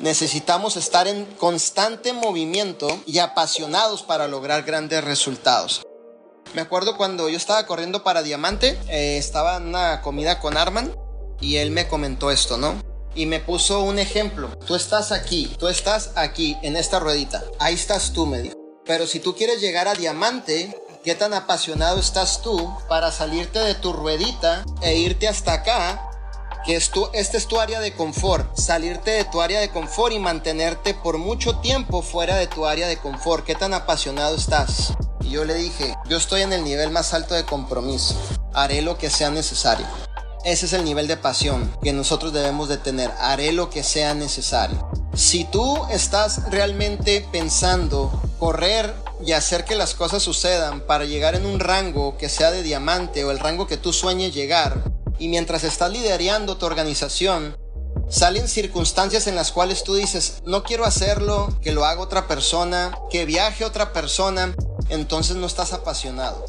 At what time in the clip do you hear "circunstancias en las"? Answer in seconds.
58.48-59.52